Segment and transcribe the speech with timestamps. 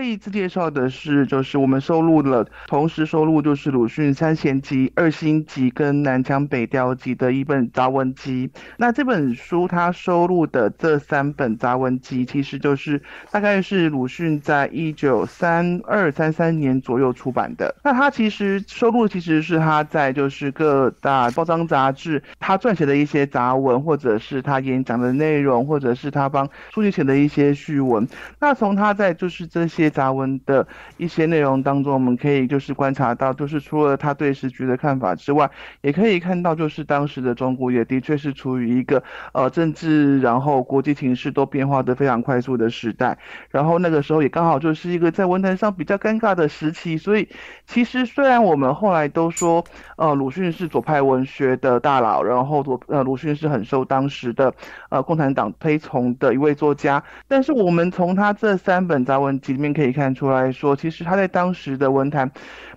[0.00, 8.48] 这一次介绍的是，就是我们收录了，同时收录就是鲁迅三贤集、二星集跟南腔北调集的一本杂文集。
[8.78, 17.74] 那这本书它收录的这三本杂文集，其实就是大概是鲁迅在一九三二三三年左右出版的。
[17.84, 28.08] 那他其实收录其实是他在就是各大报章杂志他撰写的一些杂文，或者是他演讲的内容，或者是他帮书籍写的一些序文。
[28.38, 30.66] 那从他在就是这些杂文的
[30.96, 35.50] 一些内容当中，我们可以就是观察到，就是除了他对时局的看法之外，
[35.82, 43.18] 也可以看到，就是当时的中国也的确是处于一个呃政治，然后国际形势都变化的非常快速的时代，
[43.50, 47.28] 然后那个时候也刚好就是一个在文坛上比较尴尬的时期，所以
[47.66, 49.64] 其实虽然我们后来都说，
[49.96, 54.52] 呃，鲁迅是左派文学的大佬，然后左呃鲁迅是很受当时的
[54.88, 62.30] 呃共产党推崇的一位作家，但是我们从他这三本杂文集里面可以看出来说，其实他在当时的文坛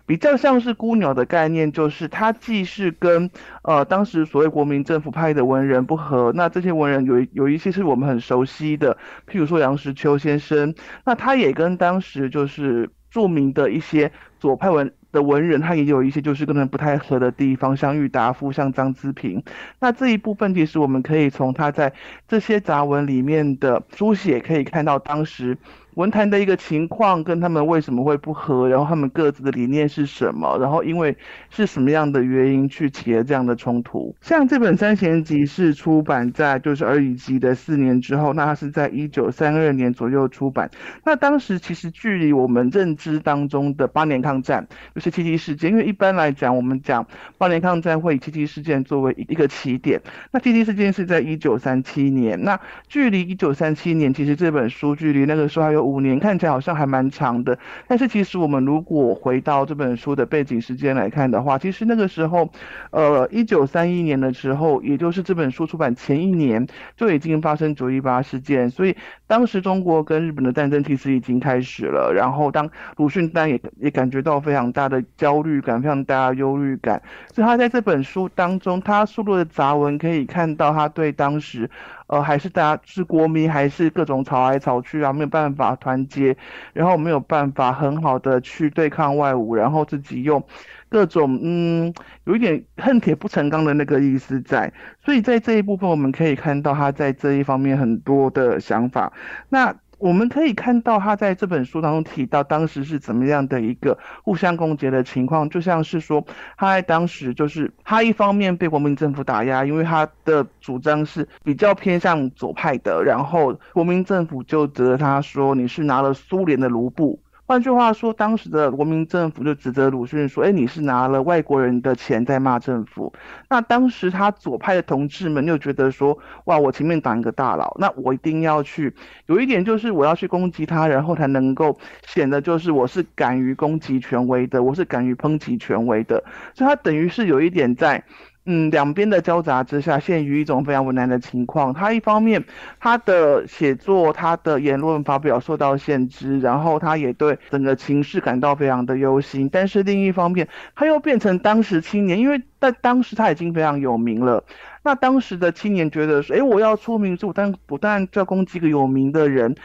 [0.05, 3.29] 比较像是孤鸟的概念，就是他既是跟
[3.63, 8.97] 呃当时所谓国民政府派的文人不合，那这些文人有有一些是我们很熟悉的，
[9.29, 10.73] 譬如说杨石秋先生，
[11.05, 14.93] 那他也跟当时就是著名的一些左派文。
[15.13, 19.43] 的文人，他也有一些就是跟人不太合的地方，像郁达夫，像张资平。
[19.79, 21.93] 那这一部分其实我们可以从他在
[22.27, 25.55] 这些杂文里面的书写，可以看到当时。
[25.95, 31.15] 文坛的一个情况跟他们为什么会不合，然后他们各自的理念是什么，然后因为
[31.51, 34.15] 是什么样的原因去起了这样的冲突。
[34.21, 40.71] 像这本三贤集是出版在就是而已集的四年之后，那它是在一九三二年左右出版。
[41.05, 47.05] 那当时其实距离我们认知当中的八年抗战就是七七事件，因为一般来讲我们讲
[47.37, 55.82] 八年抗战会以七七事件作为一个起点，那七七事件是在一九三七年，那距离一九三七年其实这本书距离那个时候还有。
[55.83, 62.49] 五年看起来好像还蛮长的，但是其实我们如果回到这本书的背景时间来看的话，其实那个时候，
[62.91, 66.65] 呃，一九三一年的时候，也就是这本书出版前一年，
[66.95, 68.95] 就已经发生九一八事件，所以
[69.27, 72.13] 当时中国跟日本的战争其实已经开始了。
[72.13, 77.01] 然后当鲁迅当然也也感觉到非常大的焦虑感，非常大的忧虑感，
[77.33, 81.69] 所以他在这本书当中，他输入的杂文可以看到他对当时。
[82.13, 86.37] 呃，还是大家是国民，还是各种吵来吵去啊，没有办法团结，
[86.71, 90.43] 然后没有办法很好的去对抗外侮，然后自己用
[90.89, 91.91] 各种嗯，
[92.25, 94.71] 有一点恨铁不成钢的那个意思在，
[95.03, 99.11] 所以在这一部分我们可以看到他在这一方面很多的想法。
[99.49, 99.75] 那。
[99.97, 106.25] 我们可以看到他在这本书当中提到当时是怎么样的一个互相攻讦的情况，就像是说
[106.57, 117.19] 他在当时就是他一方面被国民政府打压，因为他的主张是比较偏向左派的，然后国民政府就责他说你是拿了苏联的卢布。
[117.53, 123.13] 换句话说，当时的国民政府就指责鲁迅说：“哎，你是拿了外国人的钱在骂政府。”
[123.47, 128.91] 那当时他左派的同志们又觉得说：“哇，我前面挡一个大佬，那我一定要去
[129.27, 131.77] 有一点就是我要去攻击他，然后才能够
[132.07, 136.23] 显得就是我是敢于攻击权威的，我是敢于抨击权威的。”
[136.57, 138.03] 所以他等于是有一点在。
[138.45, 141.73] 嗯，两边的交杂之下，陷于一种非常为难的情况。
[141.73, 142.43] 他一方面，
[142.77, 149.47] 他的写作、他的言论发表受到限制，然后他也对整个情势感到非常的忧心。
[149.49, 154.43] 但是另一方面，他又变成当时青年，因为在当时他已经非常有名了。
[154.83, 159.55] 那当时的青年觉得说，哎，我要出名，就但不但就要攻击一个有名的人。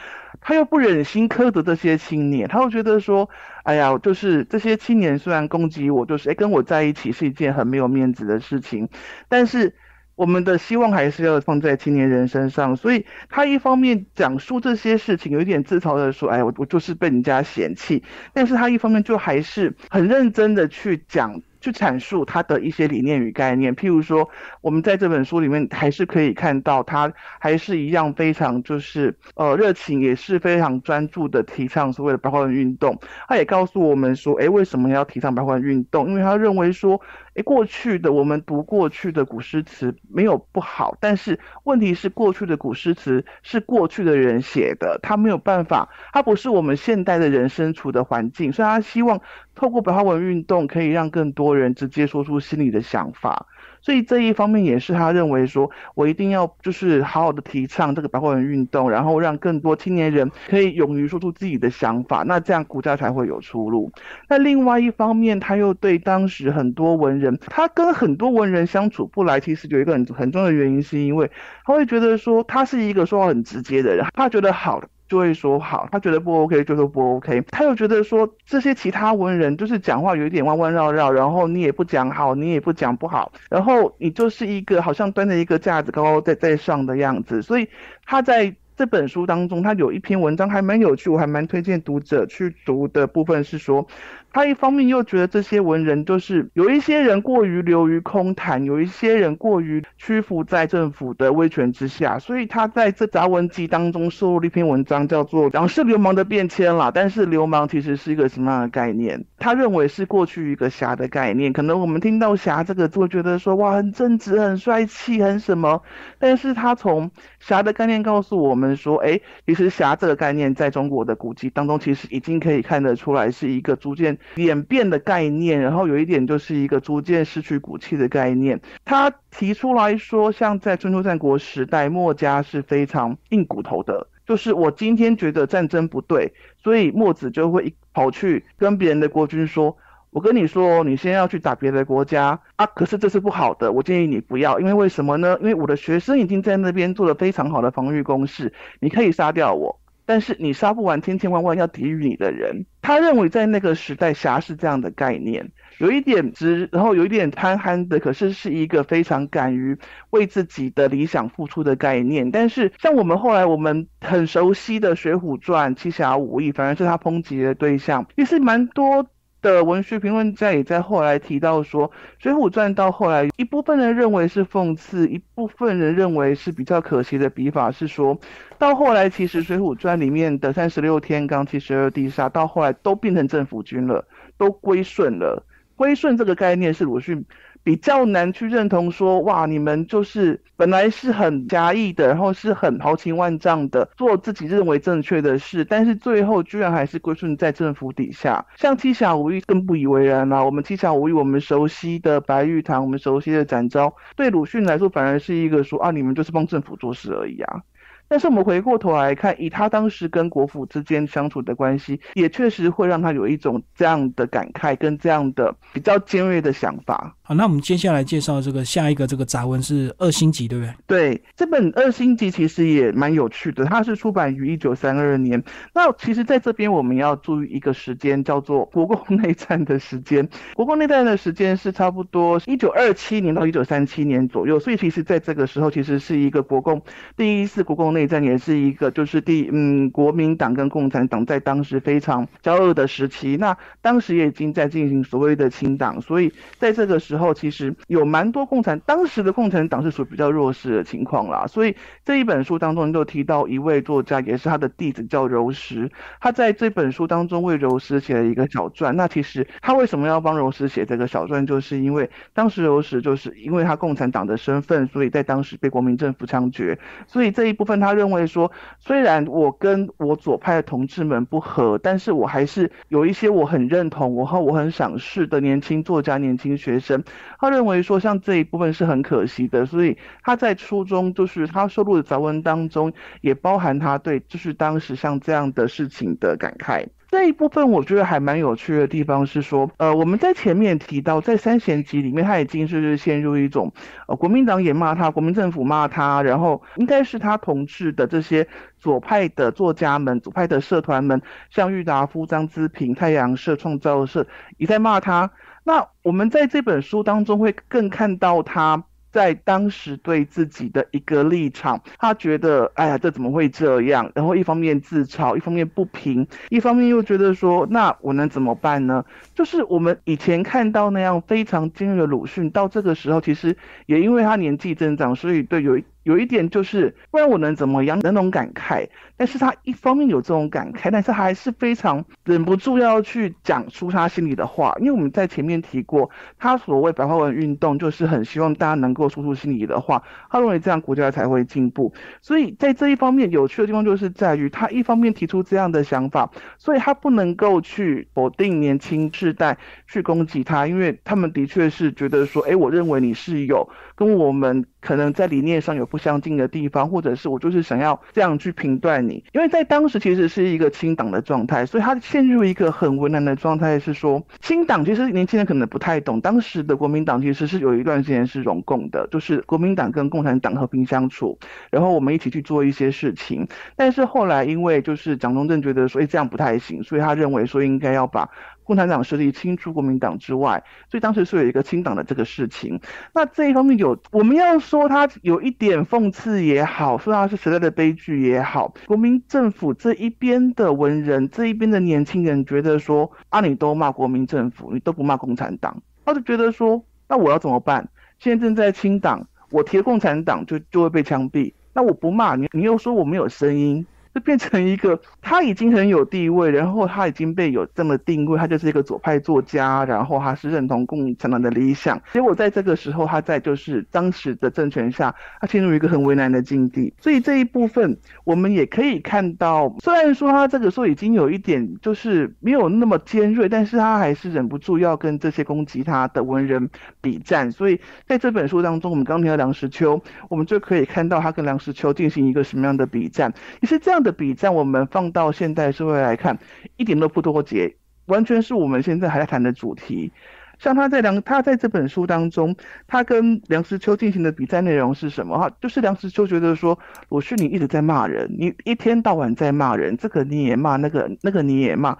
[0.41, 3.29] 他又不忍心苛责这些青年，他又觉得说，
[3.65, 8.89] 哎呀，就是这些青年虽然攻击我，就是哎跟我在一起是一件很没有面子的事情，
[9.29, 9.75] 但是
[10.15, 21.43] 我们的希望还是要放在青年人身上，所以他一方面讲述这些事情，有一点自嘲的说，哎，我我就是被人家嫌弃，但是他一方面就还是很认真的去讲。
[21.61, 24.29] 去阐述他的一些理念与概念，譬如说，
[24.61, 32.99] 我们在这本书里面还是可以看到，他还是一样非常就是呃热情，也是非常专注的提倡所谓的白话文运动。
[33.27, 36.09] 他也告诉我们说，哎，为什么要提倡白话文运动？
[36.09, 37.01] 因为他认为说。
[37.43, 49.21] 过去的我们读过去的古诗词没有不好，但是问题是过去的古诗词是过去的人写的，他没有办法，他不是我们现代的人身处的环境，所以他希望
[49.55, 53.47] 透过白话文运动可以让更多人直接说出心里的想法。
[53.81, 63.93] 所以这一方面也是他认为说，我一定要就是好好的提倡这个白话文运动，然后让更多青年人可以勇于说出自己的想法，那这样国家才会有出路。
[64.29, 71.31] 那另外一方面，他又对当时很多文人，他跟很多文人相处不来，其实有一个很很重要的原因，是因为
[71.65, 87.69] 他会觉得说他是一个说话很直接的人，他觉得好就会说好，他觉得不 OK 就说不 OK，他又觉得说这些其他文人就是讲话有一点弯弯绕绕，然后你也不讲好，你也不讲不好，然后你就是一个好像端着一个架子高高在在上的样子，所以
[88.05, 88.55] 他在。
[88.79, 93.85] 这本书当中，他有一篇文章还蛮有趣，我还蛮推荐读者去读的部分是说。
[94.31, 106.93] 他一方面又觉得这些文人就是有一些人过于流于空谈，有一些人过于屈服在政府的威权之下，所以他在这杂文集当中收录了一篇文章，叫做《讲是流氓的变迁》啦。
[106.95, 109.25] 但是流氓其实是一个什么样的概念？
[109.39, 111.51] 他认为是过去一个侠的概念。
[111.51, 115.83] 可能我们听到侠这个字，觉得说哇很正直、很帅气、很什么。
[116.19, 117.11] 但是他从
[117.41, 124.19] 侠的概念告诉我们说，哎，其实侠这个概念在中国的古籍当中，其实已经可以看得出来是一个逐渐。
[124.37, 128.61] 演变的概念，然后有一点就是一个逐渐失去骨气的概念。
[128.85, 136.33] 他提出来说，像在春秋战国时代，墨家是非常硬骨头的，就是我今天觉得战争不对，
[136.63, 139.77] 所以墨子就会跑去跟别人的国君说
[140.11, 145.37] ：“我跟你说，你先要去打别的国家啊，可是这是不好的，我建议你不要，因为为什么呢？
[145.41, 149.79] 因为我的学生已经在那边做了非常好的防御工事，你可以杀掉我。”
[150.09, 159.77] 但是你杀不完千千万万要抵御你的人，他认为在那个时代侠是这样的概念，有一点直，然后有一点贪憨的，可是是一个非常敢于
[160.09, 162.31] 为自己的理想付出的概念。
[162.31, 169.07] 但是像我们后来我们很熟悉的《水浒传》《七侠五义》，反而是他抨击的对象，也是蛮多。
[169.41, 171.89] 的文学评论家也在后来提到说，
[172.19, 178.19] 《水浒传》到后来，一部分人认为是讽刺，一部分人认为是比较可惜的笔法，是说
[178.59, 184.07] 到后来，其实《水浒传》里面的三十六天罡、七十二地煞，到后来都变成政府军了，
[184.37, 185.45] 都归顺了。
[185.77, 187.25] 归顺这个概念是鲁迅。
[187.63, 198.45] 比较难去认同说，哇，你们就是本来是很侠义的，然后是很豪情万丈的，做自己认为正确的事，但是最后居然还是归顺在政府底下。
[198.57, 200.43] 像七侠五义更不以为然啦。
[200.43, 207.63] 我们七侠五义，我们熟悉的白玉堂，我们熟悉的展昭，对鲁迅来说反而是一个说啊，你们就是帮政府做事而已啊。
[208.09, 217.15] 但是我们回过头来看，以他当时跟国府之间相处的关系，也确实会让他有一种这样的感慨跟这样的比较尖锐的想法。
[217.23, 220.75] 好，那我们接下来介绍这个下一个这个杂文是《二星级》，对不对？
[220.87, 225.43] 对，这本《二星级》其实也蛮有趣的，它是出版于一九三二年。
[225.75, 230.27] 那其实在这边我们要注意一个时间，叫做国共内战的时间。
[230.55, 236.83] 国共内战的时间是差不多一九二七年到一九三七年左右，所以其实在这个时候，其实是一个国共
[237.15, 243.37] 第一次国共内战，也是一个就是第嗯国民党跟共产党在当时非常骄恶的时期。
[243.39, 247.29] 那当时也已经在进行所谓的清党，所以在这个时候。
[247.39, 255.89] 其实有蛮多共产，当时的共产党是属于比较弱势的情况啦，所以这一本书当中就提到一位作家，也是他的弟子叫柔石，
[256.21, 258.97] 他在这本书当中为柔石写了一个小传。
[258.97, 277.03] 那其实他为什么要帮柔石写这个小传，就是因为当时柔石就是因为他共产党的身份，所以在当时被国民政府枪决，所以这一部分他他认为说，虽然我跟我左派的同志们不合，但是我还是有一些我很认同，我和我很赏识的年轻作家、年轻学生。
[277.39, 286.85] 他认为说，像这一部分是很可惜的，所以他在初中就是他收录的杂文当中，也包含他对就是当时像这样的事情的感慨。
[287.11, 293.73] 这一部分我觉得还蛮有趣的地方是说，呃，我们在前面提到，在三贤集里面，他已经是陷入一种，
[294.07, 298.47] 呃，国民党也骂他，国民政府骂他，然后应该是他同志的这些
[298.79, 304.27] 左派的作家们、左派的社团们，像郁达夫、张资平、太阳社、创造社，
[304.59, 305.31] 也在骂他。
[305.65, 314.11] 那我们在这本书当中会更看到他在当时对自己的一个立场，他觉得，哎呀，这怎么会这样？
[314.15, 319.05] 然后一方面自嘲，一方面不平，一方面又觉得说，那我能怎么办呢？
[319.35, 325.81] 就是我们以前看到那样非常惊人的鲁迅，到这个时候，其实也因为他年纪增长，所以对有。
[326.05, 327.99] 有一点就是，不然我能怎么样？
[328.03, 334.75] 那种感慨，但是他一方面有这种感慨，但是还是非常忍不住要去讲出他心里的话。
[334.81, 340.03] 因为我们在前面提过，他所谓白话文运动，就是很希望大家能够说出心里的话。
[340.31, 341.93] 他认为这样国家才会进步。
[342.23, 354.65] 所以在这一方面有趣的地方，就是在于他一方面提出这样的想法，所以他不能够去否定年轻世代，去攻击他，因为他们的确是觉得说，哎，我认为你是有跟我们。
[354.81, 371.39] 可能在理念上有不相近的地方，或者是我就是想要这样去评断你，因为在当时其实是一个清党的状态，所以他陷入一个很为难的状态，是说清党其实年轻人可能不太懂，当时的国民党其实是有一段时间是融共的，就是国民党跟共产党和平相处，
[371.71, 378.29] 然后我们一起去做一些事情，但是后来因为就是蒋中正觉得说，哎，这样不太行，所以他认为说应该要把。
[378.69, 382.79] 共产党势力清除国民党之外，所以当时是有一个清党的这个事情。
[383.15, 388.75] 那这一方面有，我们要说他有一点讽刺也好，说他是时代的悲剧也好。
[388.87, 397.89] 国民政府这一边的文人，这一边的年轻人觉得说，啊，你都骂国民政府，你都不骂共产党，他就觉得说，那我要怎么办？
[398.19, 401.55] 现在正在清党，我提共产党就就会被枪毙。
[401.73, 403.87] 那我不骂你，你又说我没有声音。
[404.21, 412.01] 变成一个，他已经很有地位，然后他已经被有这么定位，他就是一个左派作家，然后他是认同共产党的理想。
[412.13, 416.93] 结果在这个时候，他在就是当时的政权下，他陷入一个很为难的境地。
[416.99, 426.69] 所以这一部分我们也可以看到，虽然说他这个时候已经有一点就是没有那么尖锐，但是他还是忍不住要跟这些攻击他的文人
[427.01, 427.51] 比战。
[427.53, 434.08] 所以在这本书当中，我们刚提到梁实秋，我们就可以看到他跟梁实秋进行一个什么样的比战，也是这样的。
[434.13, 436.39] 比战，我们放到现代社会来看，
[436.77, 440.13] 一点都不脱节，完全是我们现在还在谈的主题。
[440.59, 442.57] 像他在梁，他在这本书当中，
[442.89, 445.39] 他跟梁实秋进行的比赛内容是什么？
[445.39, 446.77] 哈，就是梁实秋觉得说，
[447.11, 451.97] 鲁迅你一直在骂人，你一天到晚在骂人，这个你也骂，那个那个你也骂，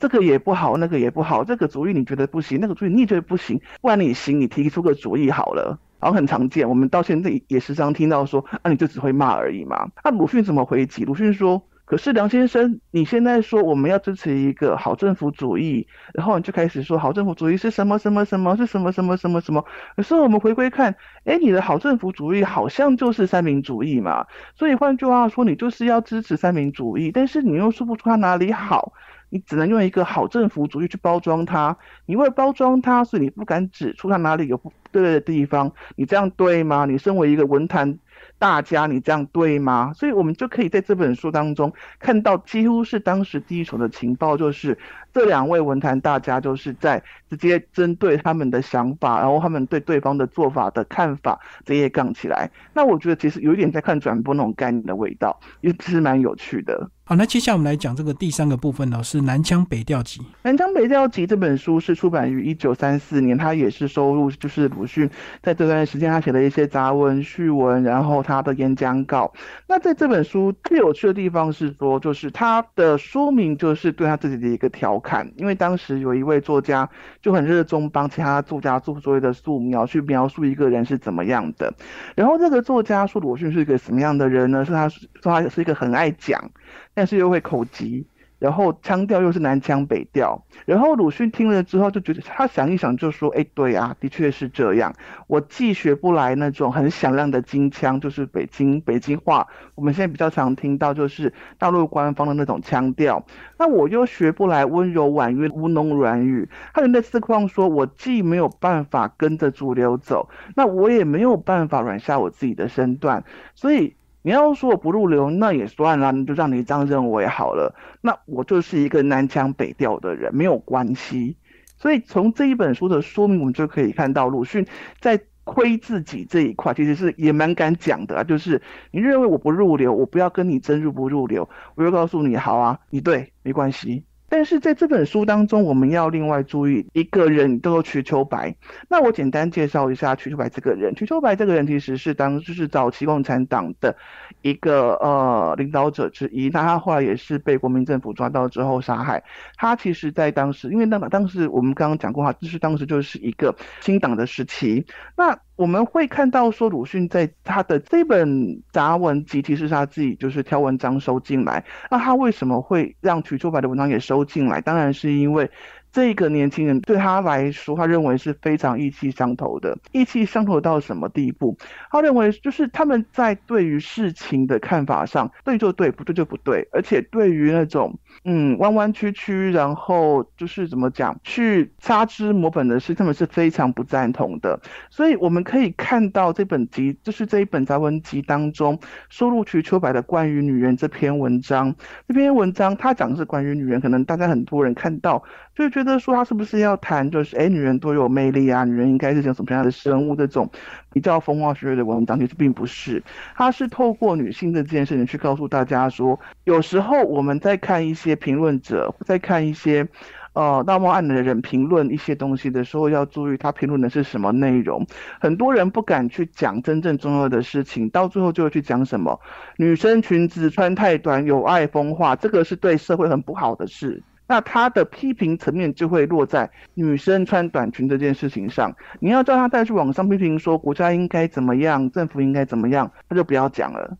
[0.00, 5.78] 这个也不好，那个也不好，这个主意你觉得不行，那个主意你也觉得不行，不然你行，你提出个主意好了。
[6.00, 9.88] 然后很常见，我们到现在也时常听到说，啊，你就只会骂而已嘛。
[10.02, 11.04] 那鲁迅怎么回击？
[11.04, 19.64] 鲁迅说，可是梁先生，你现在说我们要支持一个好政府主义，然后你就开始说好政府主义是什么什么什么是什么什么什么什么。
[19.96, 24.26] 可是我们回归看，哎，你的好政府主义好像就是三民主义嘛。
[24.54, 28.92] 所以换句话说，你就是要支持三民主义，但是你又说不出它哪里好。
[29.30, 35.72] 你只能用一个好政府主义去包装它，你为了包装它，所以你不敢指出它哪里有不对的地方。
[35.96, 36.84] 你这样对吗？
[36.84, 37.98] 你身为一个文坛
[38.38, 39.92] 大家，你这样对吗？
[39.94, 44.76] 所以我们就可以在这本书当中看到，几乎是当时第一手的情报，就是
[45.12, 52.50] 这两位文坛大家就是在直接针对他们的想法，然后他们对对方的做法的看法这些杠起来。
[52.72, 56.90] 那我觉得其实有一点在看转播那种概念的味道，也是蛮有趣的。
[57.04, 60.20] 好，那接下来我们来讲这个第三个部分呢，是《南腔北调集》。
[60.42, 65.10] 《南腔北调集》这本书是出版于一九三四年，它也是收录就是鲁迅
[65.42, 69.32] 在这段时间他写的一些杂文、序文，然后他的演讲稿。
[69.66, 76.88] 那在这本书最有趣的地方是说，就是他的书名就是对他自己的一个调看，因为当时有一位作家
[77.20, 81.72] 就很热衷帮其他作家做所谓的素描，去描述一个人是怎么样的。
[82.14, 84.64] 然后这个作家说鲁迅是一个什么样的人呢？
[84.64, 86.50] 是他说他是一个很爱讲。
[86.92, 88.04] 但是又会口疾，
[88.40, 94.92] 然后腔调又是南腔北调，然后鲁迅听了之后就觉得，他想一想就说，哎，对啊，的确是这样。
[95.28, 103.24] 我既学不来那种很响亮的京腔，就是北京北京话，我们现在比较常听到就是大陆官方的那种腔调，
[103.58, 106.48] 那我又学不来温柔婉约乌浓软语。
[106.72, 113.22] 他有那次况说，我既没有办法跟着主流走，那我也没有办法软下我自己的身段，
[113.54, 113.94] 所以。
[114.22, 117.74] 你要说我不入流，那也算了，你就让你这样认为好了。
[118.02, 121.36] 那我就是一个南腔北调的人，没有关系。
[121.76, 124.66] 所以从这一本书的说明，我们就可以看到鲁迅
[125.00, 128.22] 在亏自己这一块，其实是也蛮敢讲的啊。
[128.22, 128.60] 就是
[128.90, 134.04] 你认为我不入流，我不要跟你争入不入流，我就告诉你，好啊，你对，没关系。
[134.30, 138.54] 但是在这本书当中，我们要另外注意一个人，叫做瞿秋白。
[138.88, 140.94] 那我简单介绍一下瞿秋白这个人。
[140.94, 143.94] 瞿秋白这个人其实是当就是早期共产党的
[144.42, 146.48] 一个呃领导者之一。
[146.50, 149.22] 那他后来也是被国民政府抓到之后杀害。
[149.56, 154.86] 他其实在当时，因为当当时我们刚刚讲过哈，就是当时就是一个清党的时期。
[155.16, 161.62] 那我们会看到说，鲁迅在他的这本杂文集，其实是他自己就是挑文章收进来。
[161.90, 164.62] 那他为什么会让瞿秋白的文章也收进来？
[164.62, 165.50] 当然是因为。
[165.92, 169.76] 这个年轻人对他来说，他认为是非常意气相投的。
[169.92, 171.56] 意气相投到什么地步？
[171.90, 176.68] 他认为就是他们在对于事情的看法上，对就对，不对就不对。
[176.72, 184.60] 而且对于那种嗯弯弯曲曲，然后就是怎么讲，去擦脂抹粉的事，他们是非常不赞同的。
[184.90, 188.78] 所以我们可以看到这本集，就是这一本杂文集当中
[189.08, 191.74] 收录瞿秋白的关于女人这篇文章。
[192.06, 195.22] 这篇文章他讲的是关于女人，可能大家很多人看到
[195.60, 200.50] 就觉得说他是不是要谈就是哎，女人多有魅力啊，女人应该是像什么样的生物这种
[200.92, 203.02] 比较风花雪月的文章，其实并不是。
[203.36, 209.86] 他是透过女性的这件事情去告诉大家说，有时候我们在看一些评论者，在看一些。
[210.32, 214.86] 呃，道貌岸的人评论一些东西的时候，要注意他评论的是什么内容。
[215.20, 219.20] 很多人不敢去讲真正重要的事情，到最后就会去讲什么
[219.56, 224.00] 女生裙子穿太短，有爱风化，这个是对社会很不好的事。
[224.30, 228.72] 那他的批评层面就会落在女生穿短裙这件事情上。
[229.00, 233.98] 你要叫他再去网上批评说国家应该怎么样，政府应该怎么样，他就不要讲了。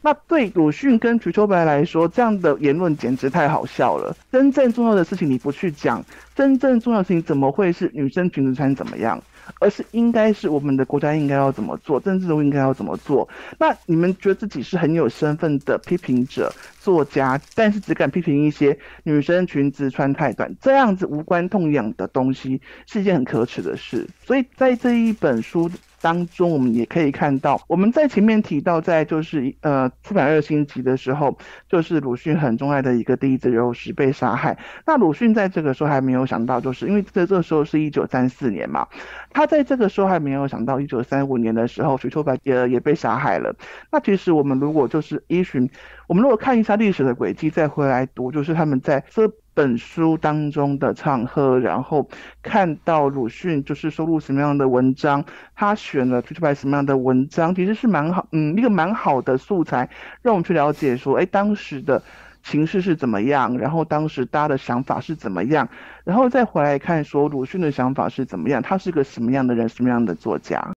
[0.00, 4.16] 那对鲁迅跟瞿秋白来说，这样的言论简直太好笑了。
[4.32, 6.02] 真正重要的事情你不去讲，
[6.34, 9.22] 真正重要的事情怎么会是女生裙子穿怎么样？
[9.60, 13.28] 而是应该是我们的国家应该要怎么做，政治都应该要怎么做。
[13.58, 24.06] 那你们觉得自己是很有身份的批评者、作家，但是只敢批评一些女生裙子穿太短这样子无关痛痒的东西，是一件很可耻的事。
[24.24, 25.70] 所以在这一本书。
[26.06, 31.36] 当中，我们也可以看到，我们在前面提到，在就是呃出版二星级的时候，
[31.68, 34.56] 就是鲁迅很钟爱的一个弟子柔石被杀害。
[34.86, 38.86] 那鲁迅在这个时候还没有想到，就是因为在这个时候是一九三四年嘛，
[39.30, 43.52] 他在这个时候还没有想到一九三五年的时候，许秋白也也被杀害了。
[43.90, 45.68] 那其实我们如果就是依循，
[46.06, 49.30] 我们如果看一下历史的轨迹，再回来读，就是他们在这。
[49.56, 52.06] 本书当中的场合，然后
[52.42, 59.88] 看到鲁迅就是收录什么样的文章，他选了瞿秋白什么样的文章，其实是蛮好，嗯，一个蛮好的素材，
[60.20, 62.02] 让我们去了解说，哎，当时的
[62.42, 65.66] 情势是怎么样，然后当时大家的想法是怎么样，
[66.04, 70.74] 然后再回来看说鲁迅的想法是怎么样，他是个什么样的人，什么样的作家。